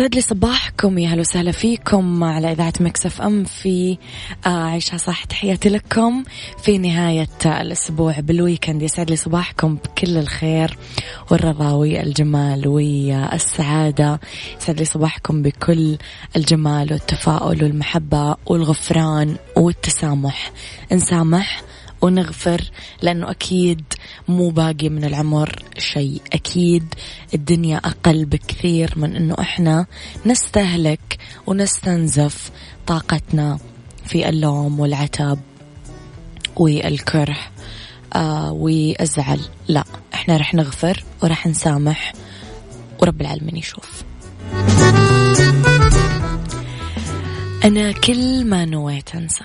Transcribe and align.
يسعد 0.00 0.14
لي 0.14 0.20
صباحكم 0.20 0.98
يا 0.98 1.08
هلا 1.08 1.20
وسهلا 1.20 1.52
فيكم 1.52 2.24
على 2.24 2.52
إذاعة 2.52 2.72
Mix 2.80 3.22
FM 3.22 3.44
في 3.44 3.98
آه، 4.46 4.64
عيشها 4.64 4.96
صح 4.96 5.24
تحياتي 5.24 5.68
لكم 5.68 6.24
في 6.62 6.78
نهاية 6.78 7.28
الأسبوع. 7.46 8.20
بال 8.20 8.34
weekend 8.34 8.82
يسعد 8.82 9.10
لي 9.10 9.16
صباحكم 9.16 9.74
بكل 9.74 10.16
الخير 10.16 10.78
والرضا 11.30 11.70
والجمال 11.70 12.68
والسعادة. 12.68 14.20
يسعد 14.60 14.78
لي 14.78 14.84
صباحكم 14.84 15.42
بكل 15.42 15.98
الجمال 16.36 16.92
والتفاؤل 16.92 17.64
والمحبة 17.64 18.36
والغفران 18.46 19.36
والتسامح. 19.56 20.52
نسامح 20.92 21.62
ونغفر 22.02 22.70
لأنه 23.02 23.30
أكيد 23.30 23.84
مو 24.28 24.50
باقي 24.50 24.88
من 24.88 25.04
العمر 25.04 25.62
شيء. 25.78 26.22
أكيد 26.32 26.94
الدنيا 27.34 27.76
أقل 27.76 28.24
بكثير 28.24 28.92
من 28.96 29.16
أنه 29.16 29.34
إحنا 29.40 29.86
نستهلك 30.26 31.18
ونستنزف 31.46 32.50
طاقتنا 32.86 33.58
في 34.04 34.28
اللوم 34.28 34.80
والعتاب 34.80 35.38
والكره 36.56 37.38
آه 38.14 38.52
والزعل. 38.52 39.40
لا 39.68 39.84
إحنا 40.14 40.36
رح 40.36 40.54
نغفر 40.54 41.04
ورح 41.22 41.46
نسامح 41.46 42.12
ورب 42.98 43.20
العالمين 43.20 43.56
يشوف. 43.56 44.02
أنا 47.64 47.92
كل 47.92 48.44
ما 48.44 48.64
نويت 48.64 49.14
أنسى. 49.14 49.44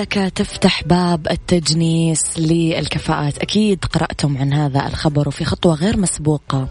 المملكة 0.00 0.28
تفتح 0.28 0.84
باب 0.84 1.28
التجنيس 1.30 2.38
للكفاءات. 2.38 3.38
أكيد 3.38 3.84
قرأتم 3.84 4.38
عن 4.38 4.52
هذا 4.52 4.86
الخبر 4.86 5.28
وفي 5.28 5.44
خطوة 5.44 5.74
غير 5.74 5.96
مسبوقة 5.96 6.68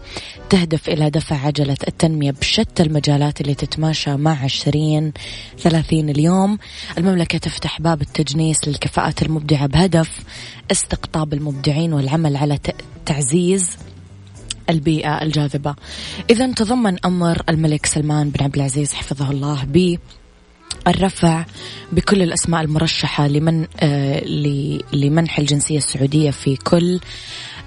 تهدف 0.48 0.88
إلى 0.88 1.10
دفع 1.10 1.36
عجلة 1.36 1.76
التنمية 1.88 2.30
بشتى 2.30 2.82
المجالات 2.82 3.40
اللي 3.40 3.54
تتماشى 3.54 4.16
مع 4.16 4.44
20 4.44 5.12
30 5.58 6.10
اليوم. 6.10 6.58
المملكة 6.98 7.38
تفتح 7.38 7.80
باب 7.80 8.02
التجنيس 8.02 8.68
للكفاءات 8.68 9.22
المبدعة 9.22 9.66
بهدف 9.66 10.20
استقطاب 10.70 11.32
المبدعين 11.32 11.92
والعمل 11.92 12.36
على 12.36 12.58
تعزيز 13.06 13.76
البيئة 14.70 15.22
الجاذبة. 15.22 15.74
إذا 16.30 16.52
تضمن 16.52 16.96
أمر 17.04 17.42
الملك 17.48 17.86
سلمان 17.86 18.30
بن 18.30 18.44
عبد 18.44 18.56
العزيز 18.56 18.94
حفظه 18.94 19.30
الله 19.30 19.64
ب 19.64 19.96
الرفع 20.86 21.44
بكل 21.92 22.22
الأسماء 22.22 22.60
المرشحة 22.62 23.28
لمن 23.28 23.66
آه 23.80 24.24
لمنح 24.92 25.38
الجنسية 25.38 25.76
السعودية 25.76 26.30
في 26.30 26.56
كل 26.56 27.00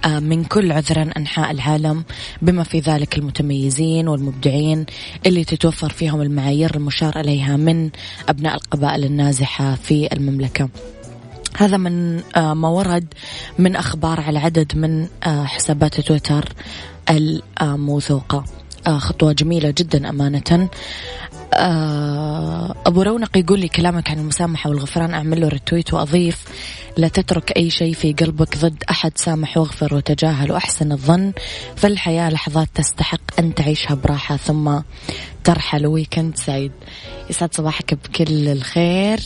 آه 0.06 0.20
من 0.20 0.44
كل 0.44 0.72
عذرا 0.72 1.10
أنحاء 1.18 1.52
العالم 1.52 2.04
بما 2.42 2.64
في 2.64 2.80
ذلك 2.80 3.18
المتميزين 3.18 4.08
والمبدعين 4.08 4.86
اللي 5.26 5.44
تتوفر 5.44 5.90
فيهم 5.90 6.22
المعايير 6.22 6.76
المشار 6.76 7.20
إليها 7.20 7.58
من 7.58 7.90
أبناء 8.30 8.56
القبائل 8.56 9.04
النازحة 9.04 9.76
في 9.76 10.14
المملكة. 10.14 10.70
هذا 11.58 11.78
من 11.78 12.22
آه 12.36 12.54
ما 12.54 12.68
ورد 12.68 13.14
من 13.60 13.76
أخبار 13.76 14.22
على 14.22 14.40
عدد 14.40 14.78
من 14.78 15.08
حسابات 15.24 16.02
تويتر 16.02 16.54
الموثوقة. 17.62 18.44
خطوة 18.98 19.34
جميلة 19.34 19.74
جدا 19.78 20.10
أمانة. 20.10 20.70
أبو 22.88 23.02
رونق 23.02 23.38
يقول 23.38 23.60
لي 23.60 23.68
كلامك 23.68 24.12
عن 24.12 24.20
المسامحة 24.20 24.70
والغفران 24.70 25.14
أعمل 25.14 25.42
له 25.42 25.48
retweet 25.48 25.94
وأضيف 25.94 26.46
لا 26.98 27.08
تترك 27.08 27.58
أي 27.58 27.70
شيء 27.70 27.94
في 27.94 28.14
قلبك 28.14 28.58
ضد 28.58 28.84
أحد 28.90 29.18
سامح 29.18 29.58
واغفر 29.58 29.96
وتجاهل 29.96 30.52
وأحسن 30.52 30.92
الظن 30.92 31.34
فالحياة 31.76 32.30
لحظات 32.30 32.68
تستحق 32.76 33.40
أن 33.40 33.56
تعيشها 33.56 33.96
براحة 33.96 34.38
ثم 34.38 34.80
ترحل 35.44 35.88
weekend 35.88 36.38
سعيد. 36.38 36.72
يسعد 37.30 37.56
صباحك 37.56 37.94
بكل 37.94 38.48
الخير. 38.48 39.20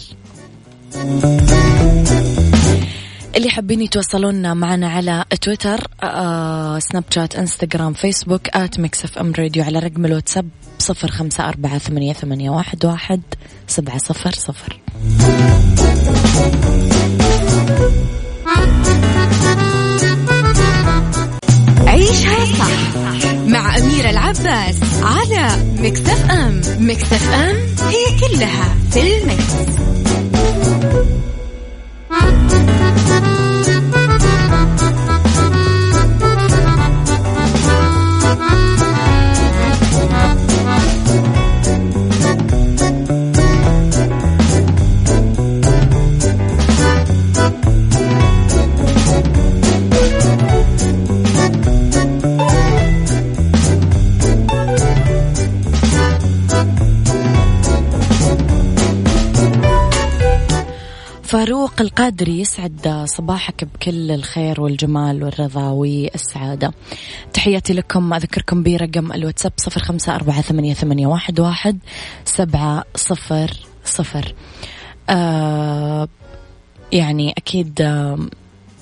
اللي 3.37 3.49
حابين 3.49 3.81
يتواصلون 3.81 4.57
معنا 4.57 4.89
على 4.89 5.25
تويتر 5.41 5.87
آه 6.03 6.79
سناب 6.79 7.03
شات 7.09 7.35
انستغرام 7.35 7.93
فيسبوك 7.93 8.47
at 8.55 8.79
Mix 8.79 9.17
FM 9.17 9.33
Radio 9.39 9.63
على 9.63 9.79
رقم 9.79 10.05
الواتساب 10.05 10.49
صفر 10.79 11.11
خمسة 11.11 11.49
أربعة 11.49 11.77
ثمانية, 11.77 12.13
ثمانية 12.13 12.49
واحد, 12.49 12.85
واحد 12.85 13.21
سبعة 13.67 13.97
صفر 13.97 14.31
صفر. 14.31 14.79
عيشها 21.87 22.45
صح 22.45 22.97
مع 23.47 23.77
أميرة 23.77 24.09
العباس 24.09 24.79
على 25.03 25.63
مكتف 25.79 26.31
أم. 26.31 26.61
مكتف 26.79 27.33
أم 27.33 27.55
هي 27.87 28.19
كلها 28.19 28.75
في 28.91 29.96
المكس. 32.97 33.46
فاروق 61.37 61.81
القادري 61.81 62.39
يسعد 62.39 63.05
صباحك 63.05 63.63
بكل 63.63 64.11
الخير 64.11 64.61
والجمال 64.61 65.23
والرضا 65.23 65.69
والسعادة. 65.69 66.73
تحياتي 67.33 67.73
لكم 67.73 68.13
أذكركم 68.13 68.63
برقم 68.63 69.11
الواتساب 69.11 69.51
صفر 69.57 69.81
خمسة 69.81 70.15
أربعة 70.15 70.41
ثمانية, 70.41 70.73
ثمانية 70.73 71.07
واحد, 71.07 71.39
واحد 71.39 71.79
سبعة 72.25 72.83
صفر 72.95 73.51
صفر. 73.85 74.35
آه 75.09 76.07
يعني 76.91 77.33
أكيد 77.37 77.81
آه 77.81 78.19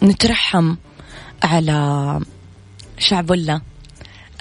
نترحم 0.03 0.75
على 1.43 2.19
شعبولة 2.97 3.61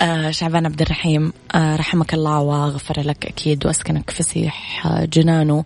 آه 0.01 0.31
شعبان 0.31 0.67
عبد 0.67 0.83
الرحيم. 0.83 1.33
آه 1.55 1.77
رحمك 1.77 2.15
الله 2.15 2.41
وغفر 2.41 3.01
لك 3.01 3.27
أكيد 3.27 3.67
وأسكنك 3.67 4.11
فسيح 4.11 4.89
جنانه. 5.05 5.65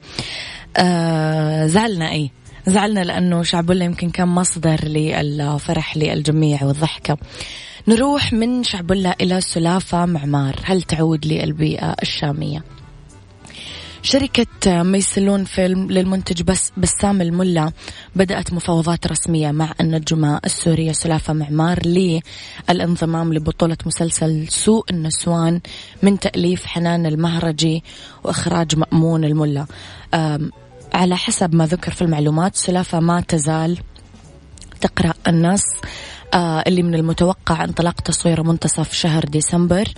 آه 0.76 1.66
زعلنا 1.66 2.10
أي. 2.10 2.30
زعلنا 2.66 3.00
لأنه 3.00 3.42
شعبولة 3.42 3.84
يمكن 3.84 4.10
كان 4.10 4.28
مصدر 4.28 4.84
للفرح 4.84 5.96
للجميع 5.96 6.64
والضحكة. 6.64 7.18
نروح 7.88 8.32
من 8.32 8.62
شعبولة 8.62 9.14
إلى 9.20 9.40
سلافة 9.40 10.06
معمار. 10.06 10.56
هل 10.64 10.82
تعود 10.82 11.26
للبيئة 11.26 11.96
الشامية؟ 12.02 12.62
شركة 14.10 14.82
ميسلون 14.82 15.44
فيلم 15.44 15.90
للمنتج 15.90 16.42
بس 16.42 16.72
بسام 16.76 17.20
الملا 17.20 17.72
بدأت 18.16 18.52
مفاوضات 18.52 19.06
رسمية 19.06 19.50
مع 19.50 19.74
النجمة 19.80 20.40
السورية 20.44 20.92
سلافة 20.92 21.32
معمار 21.32 21.78
للانضمام 21.86 23.34
لبطولة 23.34 23.76
مسلسل 23.86 24.48
سوء 24.48 24.84
النسوان 24.90 25.60
من 26.02 26.18
تأليف 26.18 26.66
حنان 26.66 27.06
المهرجي 27.06 27.84
وإخراج 28.24 28.76
مأمون 28.76 29.24
الملا. 29.24 29.66
على 30.94 31.16
حسب 31.16 31.54
ما 31.54 31.66
ذكر 31.66 31.92
في 31.92 32.02
المعلومات 32.02 32.56
سلافة 32.56 33.00
ما 33.00 33.20
تزال 33.20 33.78
تقرأ 34.80 35.14
النص. 35.26 35.64
اللي 36.34 36.82
من 36.82 36.94
المتوقع 36.94 37.64
انطلاق 37.64 38.00
تصويره 38.00 38.42
منتصف 38.42 38.92
شهر 38.92 39.24
ديسمبر 39.24 39.88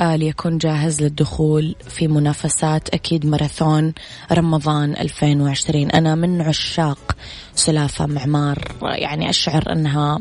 آه 0.00 0.16
ليكون 0.16 0.58
جاهز 0.58 1.02
للدخول 1.02 1.74
في 1.88 2.08
منافسات 2.08 2.88
أكيد 2.88 3.26
ماراثون 3.26 3.92
رمضان 4.32 4.96
2020 4.96 5.90
أنا 5.90 6.14
من 6.14 6.40
عشاق 6.40 7.16
سلافة 7.54 8.06
معمار 8.06 8.58
يعني 8.82 9.30
أشعر 9.30 9.72
أنها 9.72 10.18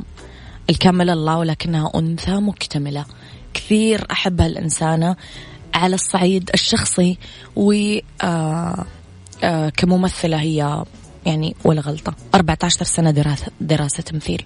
الكامل 0.69 1.09
الله 1.09 1.37
ولكنها 1.37 1.91
أنثى 1.95 2.31
مكتملة. 2.31 3.05
كثير 3.53 4.07
أحبها 4.11 4.45
الإنسانة 4.47 5.15
على 5.73 5.95
الصعيد 5.95 6.49
الشخصي 6.53 7.17
و 7.55 7.73
آه 8.23 8.85
آه 9.43 9.69
كممثلة 9.69 10.37
هي 10.37 10.83
يعني 11.25 11.55
ولا 11.63 11.81
غلطة. 11.81 12.15
14 12.35 12.85
سنة 12.85 13.11
دراسة, 13.11 13.51
دراسة 13.61 14.03
تمثيل. 14.03 14.45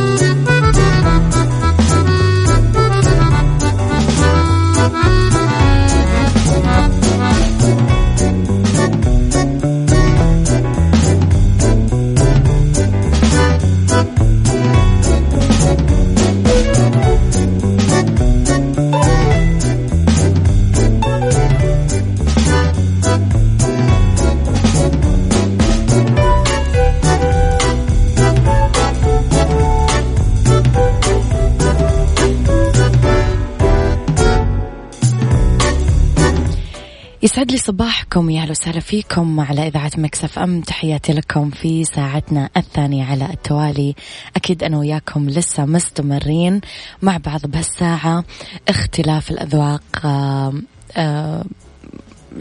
يسعد 37.31 37.51
لي 37.51 37.57
صباحكم 37.57 38.29
يا 38.29 38.41
أهلا 38.41 38.51
وسهلا 38.51 38.79
فيكم 38.79 39.39
على 39.39 39.67
إذاعة 39.67 39.91
مكسف 39.97 40.39
أم. 40.39 40.61
تحياتي 40.61 41.13
لكم 41.13 41.49
في 41.49 41.83
ساعتنا 41.83 42.49
الثانية 42.57 43.05
على 43.05 43.25
التوالي. 43.25 43.95
أكيد 44.35 44.63
أنا 44.63 44.77
وياكم 44.77 45.29
لسه 45.29 45.65
مستمرين 45.65 46.61
مع 47.01 47.17
بعض 47.17 47.41
بهالساعة. 47.45 48.23
اختلاف 48.67 49.31
الأذواق 49.31 49.81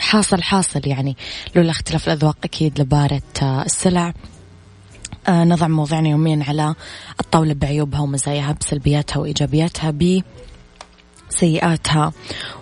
حاصل 0.00 0.42
حاصل 0.42 0.80
يعني. 0.84 1.16
لولا 1.56 1.70
اختلاف 1.70 2.08
الأذواق 2.08 2.36
أكيد 2.44 2.80
لباره 2.80 3.22
السلع. 3.42 4.14
آه 5.28 5.44
نضع 5.44 5.68
موضوعنا 5.68 6.08
يوميا 6.08 6.44
على 6.48 6.74
الطاولة 7.20 7.54
بعيوبها 7.54 8.00
ومزاياها 8.00 8.52
بسلبياتها 8.52 9.18
وإيجابياتها 9.18 9.90
ب 9.90 10.22
سيئاتها 11.30 12.12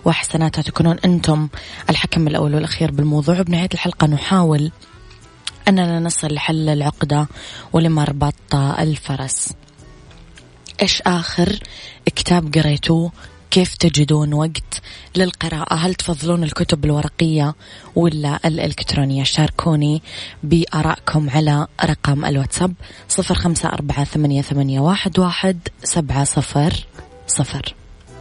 وحسناتها 0.05 0.61
تكونون 0.61 0.97
أنتم 1.05 1.47
الحكم 1.89 2.27
الأول 2.27 2.55
والأخير 2.55 2.91
بالموضوع. 2.91 3.39
وبنهاية 3.39 3.69
الحلقة 3.73 4.07
نحاول 4.07 4.71
أننا 5.67 5.99
نصل 5.99 6.33
لحل 6.33 6.69
العقدة 6.69 7.27
ولمربط 7.73 8.55
الفرس. 8.55 9.53
إيش 10.81 11.01
آخر 11.01 11.59
كتاب 12.05 12.53
قريتوه؟ 12.55 13.11
كيف 13.51 13.75
تجدون 13.75 14.33
وقت 14.33 14.81
للقراءة؟ 15.15 15.75
هل 15.75 15.95
تفضلون 15.95 16.43
الكتب 16.43 16.85
الورقية 16.85 17.55
ولا 17.95 18.39
الإلكترونية؟ 18.45 19.23
شاركوني 19.23 20.01
بآرائكم 20.43 21.29
على 21.29 21.67
رقم 21.85 22.25
الواتساب 22.25 22.73
صفر 23.07 23.35
خمسة 23.35 23.69
أربعة 23.69 24.03
ثمانية, 24.03 24.79
واحد 24.79 25.59
سبعة 25.83 26.23
صفر 26.23 26.85
صفر. 27.27 27.75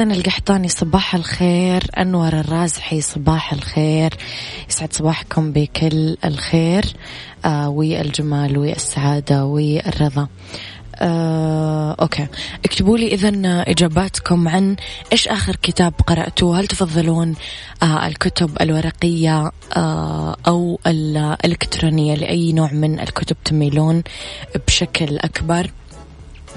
حسن 0.00 0.12
القحطاني 0.12 0.68
صباح 0.68 1.14
الخير. 1.14 1.82
أنور 1.98 2.28
الرازحي 2.28 3.00
صباح 3.00 3.52
الخير. 3.52 4.14
يسعد 4.68 4.92
صباحكم 4.92 5.52
بكل 5.52 6.16
الخير 6.24 6.84
آه 7.44 7.68
والجمال 7.68 8.58
والسعادة 8.58 9.44
والرضا. 9.44 10.28
آه، 10.94 11.96
أوكي. 12.00 12.26
اكتبوا 12.64 12.98
لي 12.98 13.06
إذا 13.14 13.32
إجاباتكم 13.44 14.48
عن 14.48 14.76
إيش 15.12 15.28
آخر 15.28 15.56
كتاب 15.56 15.94
قرأتوه؟ 16.06 16.60
هل 16.60 16.66
تفضلون 16.66 17.34
آه 17.82 18.06
الكتب 18.06 18.50
الورقية 18.60 19.50
آه 19.76 20.36
أو 20.46 20.80
الإلكترونية؟ 20.86 22.14
لأي 22.14 22.52
نوع 22.52 22.72
من 22.72 23.00
الكتب 23.00 23.36
تميلون 23.44 24.02
بشكل 24.66 25.18
أكبر؟ 25.18 25.70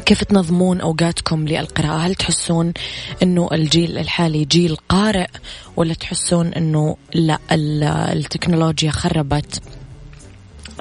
كيف 0.05 0.23
تنظمون 0.23 0.81
أوقاتكم 0.81 1.47
للقراءة؟ 1.47 1.97
هل 1.97 2.15
تحسون 2.15 2.73
أنه 3.23 3.49
الجيل 3.51 3.97
الحالي 3.97 4.45
جيل 4.45 4.75
قارئ 4.89 5.27
ولا 5.75 5.93
تحسون 5.93 6.53
أنه 6.53 6.97
لا 7.13 7.39
التكنولوجيا 8.13 8.91
خربت 8.91 9.61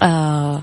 آه 0.02 0.62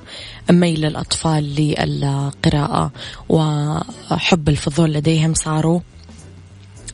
ميل 0.52 0.86
الأطفال 0.86 1.56
للقراءة 1.56 2.92
وحب 3.30 4.50
الفضول 4.50 4.94
لديهم 4.94 5.34
صاروا؟ 5.34 5.80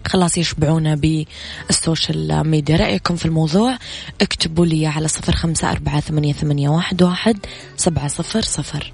خلاص 0.07 0.37
يشبعونا 0.37 0.95
بال 0.95 1.33
social 1.33 2.47
media. 2.47 2.77
رأيكم 2.77 3.15
في 3.15 3.25
الموضوع؟ 3.25 3.77
اكتبوا 4.21 4.65
لي 4.65 4.87
على 4.87 5.07
صفر 5.07 5.35
خمسة 5.35 5.71
أربعة 5.71 5.99
ثمانية, 5.99 6.33
ثمانية 6.33 6.69
واحد, 6.69 7.03
واحد 7.03 7.37
سبعة 7.77 8.07
صفر 8.07 8.41
صفر. 8.41 8.93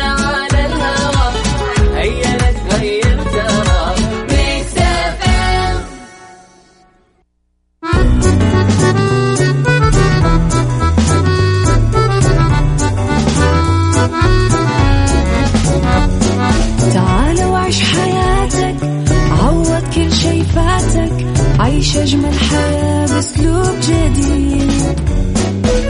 أجمل 22.01 22.33
حياة 22.33 23.05
بأسلوب 23.05 23.75
جديد. 23.81 24.71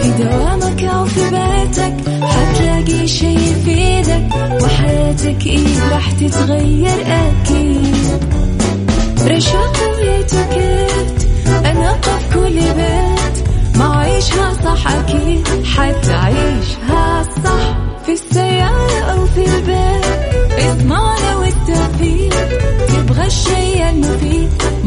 في 0.01 0.11
دوامك 0.23 0.83
أو 0.83 1.05
في 1.05 1.21
بيتك 1.29 1.95
حتلاقي 2.23 3.07
شي 3.07 3.33
يفيدك 3.35 4.29
وحياتك 4.63 5.45
إيه 5.47 5.89
راح 5.91 6.11
تتغير 6.11 7.05
أكيد. 7.07 7.95
رشاق 9.27 9.77
ويتوكيت 9.97 11.27
أنا 11.65 11.93
في 12.01 12.33
كل 12.33 12.59
بيت. 12.59 13.47
ما 13.77 13.95
عيشها 13.97 14.53
صح 14.65 14.87
أكيد 14.91 15.47
حتعيشها 15.65 17.23
صح 17.45 17.77
في 18.05 18.11
السيارة 18.11 18.99
أو 19.11 19.25
في 19.25 19.45
البيت. 19.45 19.90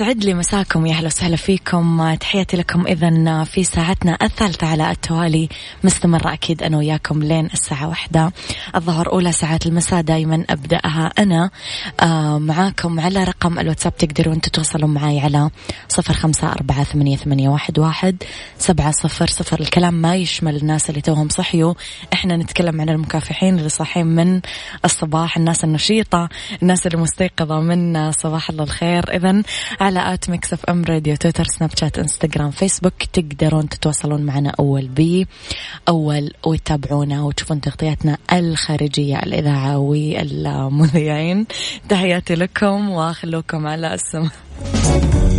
يسعد 0.00 0.24
لي 0.24 0.34
مساكم 0.34 0.86
يا 0.86 0.92
أهلا 0.94 1.06
وسهلا 1.06 1.36
فيكم. 1.36 2.14
تحياتي 2.14 2.56
لكم 2.56 2.86
اذا 2.86 3.44
في 3.44 3.64
ساعتنا 3.64 4.18
الثالثة 4.22 4.66
على 4.66 4.90
التوالي. 4.90 5.48
مستمرة 5.84 6.32
أكيد 6.32 6.62
أنا 6.62 6.76
وياكم 6.76 7.22
لين 7.22 7.46
الساعة 7.46 7.88
واحدة. 7.88 8.32
الظهر 8.76 9.12
أولى 9.12 9.32
ساعات 9.32 9.66
المساء 9.66 10.00
دائما 10.00 10.44
أبدأها 10.50 11.12
أنا. 11.18 11.50
آه، 12.00 12.38
معاكم 12.38 13.00
على 13.00 13.24
رقم 13.24 13.58
الواتساب 13.58 13.96
تقدرون 13.96 14.40
تتواصلون 14.40 14.94
معي 14.94 15.20
على 15.20 15.50
صفر 15.88 16.14
خمسة 16.14 16.52
أربعة 16.52 16.84
ثمانية, 16.84 17.16
ثمانية 17.16 17.48
واحد, 17.48 17.78
واحد 17.78 18.22
سبعة 18.58 18.90
صفر 18.90 19.26
صفر. 19.26 19.60
الكلام 19.60 19.94
ما 19.94 20.16
يشمل 20.16 20.56
الناس 20.56 20.90
اللي 20.90 21.00
توهم 21.00 21.28
صحيوا. 21.28 21.74
إحنا 22.12 22.36
نتكلم 22.36 22.80
عن 22.80 22.88
المكافحين 22.88 23.58
اللي 23.58 23.68
صاحين 23.68 24.06
من 24.06 24.40
الصباح 24.84 25.36
الناس 25.36 25.64
النشيطة 25.64 26.28
الناس 26.62 26.86
المستيقظة 26.86 27.60
من 27.60 28.12
صباح 28.12 28.50
الله 28.50 28.64
الخير. 28.64 29.16
اذا 29.16 29.42
على 29.90 30.14
at 30.14 30.30
Mix 30.30 30.52
FM 30.52 30.84
Radio 30.84 31.16
تويتر 31.16 31.44
سناب 31.44 31.70
شات 31.76 31.98
إنستغرام 31.98 32.50
فيسبوك. 32.50 33.04
تقدرون 33.12 33.68
تتواصلون 33.68 34.22
معنا 34.22 34.52
أول 34.60 34.88
بي 34.88 35.26
أول 35.88 36.32
وتتابعونا 36.46 37.22
وتشوفون 37.22 37.60
تغطياتنا 37.60 38.18
الخارجية 38.32 39.18
الإذاعة 39.18 39.78
والمذيعين. 39.78 41.46
تحياتي 41.88 42.34
لكم 42.34 42.90
وخلوكم 42.90 43.66
على 43.66 43.94
السمع. 43.94 45.29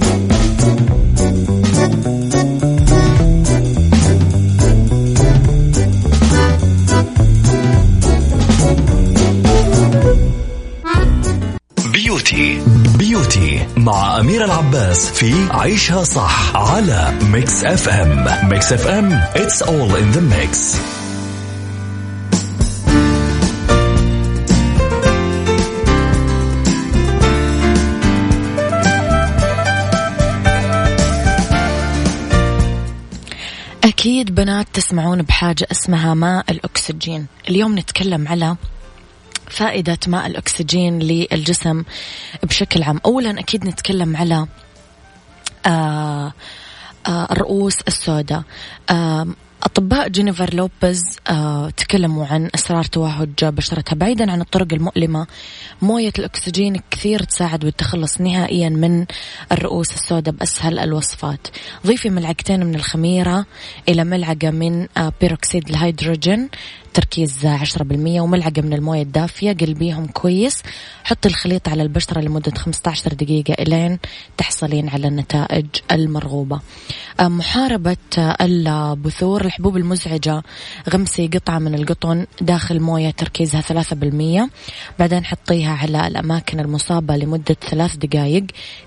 Beauty. 12.21 12.61
Beauty 12.97 13.67
مع 13.77 14.19
أمير 14.19 14.45
العباس 14.45 15.09
في 15.11 15.47
عيشها 15.51 16.03
صح 16.03 16.55
على 16.55 17.13
Mix 17.21 17.63
FM 17.63 18.49
Mix 18.49 18.73
FM 18.73 19.21
it's 19.35 19.61
all 19.61 19.95
in 19.95 20.15
the 20.15 20.21
mix. 20.21 20.77
أكيد 33.83 34.35
بنات 34.35 34.67
تسمعون 34.73 35.21
بحاجة 35.21 35.67
اسمها 35.71 36.13
ماء 36.13 36.45
الأكسجين. 36.49 37.25
اليوم 37.49 37.79
نتكلم 37.79 38.27
على 38.27 38.55
فائدة 39.51 39.97
ماء 40.07 40.27
الأكسجين 40.27 40.99
للجسم 40.99 41.83
بشكل 42.43 42.83
عام. 42.83 42.99
أولا 43.05 43.39
أكيد 43.39 43.65
نتكلم 43.65 44.17
على 44.17 44.47
آه 45.65 46.33
آه 47.07 47.27
الرؤوس 47.31 47.81
السوداء. 47.87 48.43
آه 48.89 49.27
أطباء 49.63 50.07
جينيفر 50.07 50.53
لوبيز 50.53 51.03
آه 51.29 51.69
تكلموا 51.69 52.25
عن 52.25 52.49
أسرار 52.55 52.83
توهج 52.83 53.45
بشرتها. 53.45 53.95
بعيدا 53.95 54.31
عن 54.31 54.41
الطرق 54.41 54.67
المؤلمة 54.73 55.27
موية 55.81 56.13
الأكسجين 56.19 56.81
كثير 56.91 57.23
تساعد 57.23 57.59
بالتخلص 57.59 58.21
نهائيا 58.21 58.69
من 58.69 59.05
الرؤوس 59.51 59.91
السوداء 59.93 60.35
بأسهل 60.35 60.79
الوصفات. 60.79 61.47
ضيفي 61.87 62.09
ملعقتين 62.09 62.65
من 62.65 62.75
الخميرة 62.75 63.45
إلى 63.89 64.03
ملعقة 64.03 64.49
من 64.49 64.87
بيروكسيد 65.21 65.69
الهيدروجين. 65.69 66.49
تركيز 66.93 67.45
10% 67.45 68.21
وملعقة 68.21 68.61
من 68.61 68.73
الموية 68.73 69.01
الدافية 69.01 69.53
قلبيهم 69.53 70.07
كويس. 70.07 70.63
حطي 71.03 71.29
الخليط 71.29 71.69
على 71.69 71.83
البشرة 71.83 72.21
لمدة 72.21 72.51
15 72.51 73.13
دقيقة 73.13 73.53
إلين 73.53 73.99
تحصلين 74.37 74.89
على 74.89 75.07
النتائج 75.07 75.65
المرغوبة. 75.91 76.59
محاربة 77.21 77.97
البثور 78.41 79.45
الحبوب 79.45 79.77
المزعجة 79.77 80.43
غمسي 80.89 81.27
قطعة 81.27 81.59
من 81.59 81.75
القطن 81.75 82.25
داخل 82.41 82.79
موية 82.79 83.11
تركيزها 83.11 83.61
3% 83.61 84.49
بعدين 84.99 85.25
حطيها 85.25 85.71
على 85.71 86.07
الأماكن 86.07 86.59
المصابة 86.59 87.17
لمدة 87.17 87.55
ثلاث 87.69 87.95
دقائق 87.95 88.45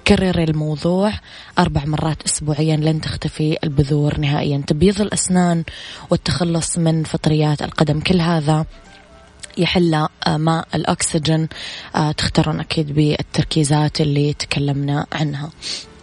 كرري 0.09 0.45
الموضوع 0.45 1.13
أربع 1.59 1.85
مرات 1.85 2.23
أسبوعيا 2.23 2.77
لن 2.77 3.01
تختفي 3.01 3.57
البذور 3.65 4.21
نهائيا. 4.21 4.63
تبييض 4.67 5.01
الأسنان 5.01 5.65
والتخلص 6.11 6.79
من 6.79 7.05
فطريات 7.05 7.63
القدم 7.63 7.94
كل 8.01 8.21
هذا 8.21 8.67
يحل 9.59 9.95
آه، 9.95 10.37
ماء 10.37 10.69
الأكسجين 10.75 11.49
آه، 11.97 12.13
تختارون 12.13 12.61
أكيد 12.61 12.95
بالتركيزات 12.95 14.01
اللي 14.01 14.33
تكلمنا 14.33 15.07
عنها. 15.13 15.51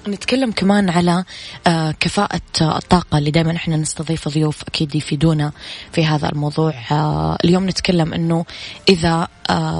نتكلم 0.07 0.51
كمان 0.51 0.89
على 0.89 1.23
آه، 1.67 1.91
كفاءة 1.91 2.41
الطاقة 2.61 3.17
اللي 3.17 3.31
دائما 3.31 3.55
إحنا 3.55 3.77
نستضيف 3.77 4.27
ضيوف 4.27 4.63
أكيد 4.63 4.95
يفيدونا 4.95 5.51
في 5.91 6.05
هذا 6.05 6.29
الموضوع 6.29 6.73
اليوم 7.43 7.69
نتكلم 7.69 8.13
إنه 8.13 8.45
إذا 8.89 9.27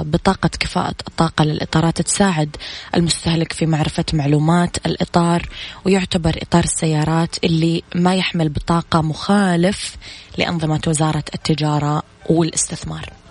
بطاقة 0.02 0.50
كفاءة 0.60 0.94
الطاقة 1.08 1.44
للإطارات 1.44 2.02
تساعد 2.02 2.56
المستهلك 2.94 3.52
في 3.52 3.66
معرفة 3.66 4.04
معلومات 4.12 4.86
الإطار 4.86 5.48
ويعتبر 5.84 6.38
إطار 6.42 6.64
السيارات 6.64 7.44
اللي 7.44 7.82
ما 7.94 8.14
يحمل 8.14 8.48
بطاقة 8.48 9.00
مخالف 9.00 9.96
لأنظمة 10.38 10.80
وزارة 10.86 11.24
التجارة 11.34 12.02
والاستثمار. 12.30 13.21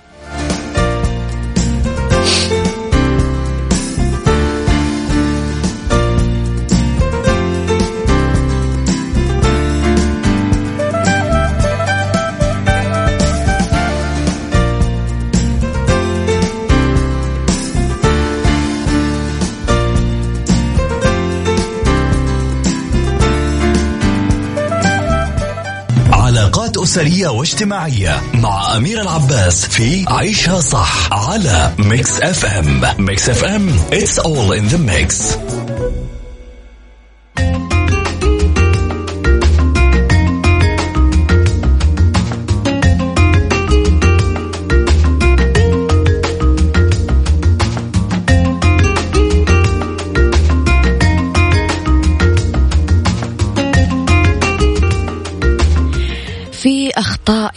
أسرية 26.92 27.28
واجتماعية 27.28 28.22
مع 28.34 28.78
أمير 28.78 29.02
العباس 29.02 29.66
في 29.66 30.06
عيشها 30.08 30.60
صح 30.60 31.14
على 31.14 31.74
Mix 31.78 32.20
FM 32.22 32.82
Mix 32.98 33.30
FM 33.30 33.70
it's 33.92 34.20
all 34.20 34.52
in 34.52 34.74
the 34.74 34.78
mix. 34.78 35.38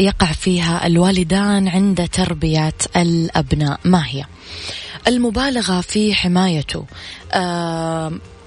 يقع 0.04 0.26
فيها 0.26 0.86
الوالدان 0.86 1.68
عند 1.68 2.08
تربية 2.08 2.74
الأبناء 2.96 3.80
ما 3.84 4.02
هي؟ 4.06 4.24
المبالغة 5.06 5.80
في 5.80 6.14
حمايته 6.14 6.84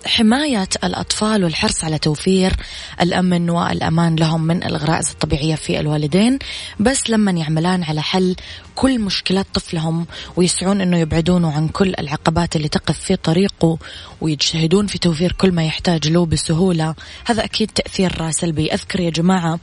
حماية 0.08 0.70
الأطفال 0.84 1.44
والحرص 1.44 1.84
على 1.84 2.00
توفير 2.00 2.56
الأمن 3.02 3.50
والأمان 3.50 4.16
لهم 4.16 4.42
من 4.42 4.64
الغرائز 4.64 5.10
الطبيعية 5.10 5.56
في 5.56 5.80
الوالدين. 5.80 6.40
بس 6.80 7.10
لما 7.10 7.32
يعملان 7.32 7.84
على 7.84 8.02
حل 8.02 8.36
كل 8.76 9.00
مشكلات 9.00 9.48
طفلهم 9.54 10.06
ويسعون 10.36 10.82
أنه 10.82 10.98
يبعدونه 10.98 11.52
عن 11.52 11.68
كل 11.68 11.94
العقبات 12.00 12.56
اللي 12.56 12.68
تقف 12.68 13.00
في 13.00 13.16
طريقه 13.16 13.78
ويجتهدون 14.22 14.88
في 14.88 14.98
توفير 14.98 15.32
كل 15.32 15.52
ما 15.52 15.66
يحتاج 15.66 16.08
له 16.08 16.26
بسهولة 16.26 16.96
هذا 17.26 17.44
أكيد 17.44 17.72
تأثير 17.72 18.32
سلبي. 18.32 18.74
أذكر 18.74 19.00
يا 19.00 19.10
جماعة 19.10 19.60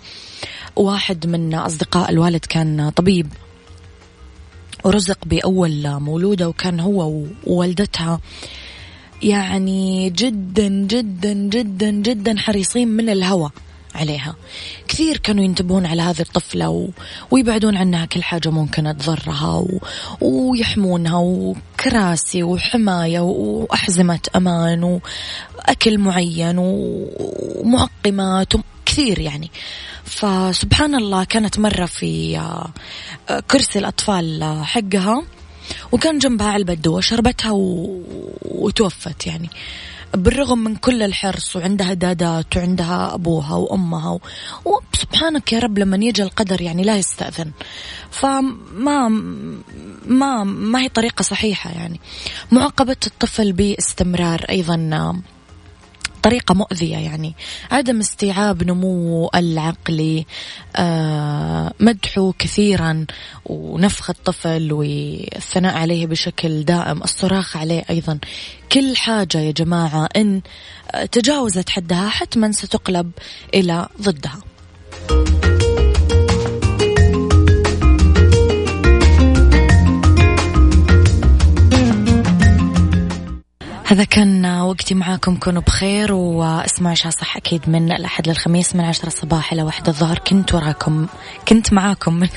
واحد 0.77 1.27
من 1.27 1.55
أصدقاء 1.55 2.11
الوالد 2.11 2.45
كان 2.45 2.91
طبيب 2.91 3.27
ورزق 4.85 5.19
بأول 5.27 6.01
مولودة 6.01 6.49
وكان 6.49 6.81
هو 6.81 7.25
ووالدتها. 7.47 8.21
يعني 9.23 10.11
جدا 10.11 10.69
جدا 10.69 11.33
جدا 11.33 11.91
جدا 11.91 12.39
حريصين 12.39 12.89
من 12.89 13.09
الهوى 13.09 13.51
عليها. 13.95 14.35
كثير 14.89 15.17
كانوا 15.17 15.45
ينتبهون 15.45 15.87
على 15.87 16.03
هذه 16.03 16.21
الطفلة 16.21 16.69
و... 16.69 16.89
ويبعدون 17.31 17.77
عنها 17.77 18.05
كل 18.05 18.23
حاجة 18.23 18.49
ممكن 18.49 18.97
تضرها 18.99 19.53
و... 19.55 19.81
ويحمونها 20.21 21.17
وكراسي 21.17 22.43
وحماية 22.43 23.21
وأحزمة 23.21 24.21
أمان 24.37 24.85
وأكل 24.85 25.99
معين 25.99 26.55
ومعقمات 26.59 28.53
كثير 28.87 29.19
يعني. 29.19 29.51
فسبحان 30.05 30.95
الله 30.95 31.25
كانت 31.25 31.59
مرة 31.59 31.87
في 31.87 32.39
آه، 32.39 33.41
كرسي 33.51 33.79
الأطفال 33.79 34.61
حقها. 34.65 35.23
وكان 35.93 36.19
جنبها 36.19 36.47
علبة 36.47 36.75
دواء 36.75 37.01
شربتها 37.01 37.51
و... 37.51 38.01
وتوفت 38.43 39.27
يعني. 39.27 39.51
بالرغم 40.15 40.59
من 40.59 40.77
كل 40.77 41.03
الحرص 41.03 41.57
وعندها 41.57 41.95
دادات 41.95 42.57
وعندها 42.57 43.15
أبوها 43.15 43.55
وأمها 43.55 44.11
و... 44.11 44.21
وسبحانك 44.65 45.53
يا 45.53 45.59
رب 45.59 45.79
لما 45.79 45.97
يجي 45.97 46.23
القدر 46.23 46.61
يعني 46.61 46.83
لا 46.83 46.97
يستأذن. 46.97 47.51
فما 48.11 49.09
ما 50.07 50.45
ما 50.45 50.81
هي 50.81 50.89
طريقة 50.89 51.23
صحيحة 51.23 51.71
يعني. 51.71 52.01
معاقبة 52.53 52.97
الطفل 53.07 53.53
باستمرار 53.53 54.45
أيضا 54.51 54.77
طريقة 56.25 56.55
مؤذية 56.55 56.97
يعني. 56.97 57.35
عدم 57.71 57.99
استيعاب 58.01 58.63
نموه 58.63 59.31
العقلي 59.35 60.27
آه 60.77 61.73
مدحه 61.81 62.33
كثيرا 62.39 63.07
ونفخ 63.47 64.11
الطفل 64.11 64.73
والثناء 64.73 65.77
عليه 65.77 66.07
بشكل 66.07 66.63
دائم 66.65 67.03
الصراخ 67.03 67.57
عليه 67.57 67.85
أيضا. 67.91 68.19
كل 68.73 68.97
حاجة 68.97 69.39
يا 69.39 69.51
جماعة 69.51 70.09
إن 70.17 70.41
تجاوزت 71.13 71.71
حدها 71.71 72.09
حتما 72.09 72.53
ستقلب 72.53 73.11
إلى 73.55 73.89
ضدها. 74.03 74.39
هذا 83.87 84.05
كان 84.05 84.47
وقتي 84.47 84.95
معاكم 84.95 85.37
كونوا 85.37 85.63
بخير 85.63 86.13
واسمعوا 86.13 86.93
عشاء 86.93 87.13
صح 87.13 87.37
أكيد 87.37 87.69
من 87.69 87.93
الأحد 87.93 88.29
للخميس 88.29 88.77
من 88.77 88.85
عشرة 88.85 89.07
الصباح 89.07 89.53
إلى 89.53 89.63
واحدة 89.63 89.89
الظهر. 89.89 90.19
كنت 90.19 90.55
وراكم 90.55 91.07
كنت 91.49 91.73
معاكم 91.73 92.15
من 92.15 92.29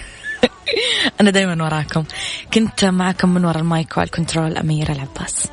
أنا 1.22 1.30
دايما 1.32 1.64
وراكم. 1.64 2.04
كنت 2.54 2.86
معاكم 2.86 3.30
من 3.30 3.46
وراء 3.46 3.60
المايك 3.60 3.98
والكنترول 3.98 4.58
أميرة 4.58 4.92
العباس. 4.92 5.48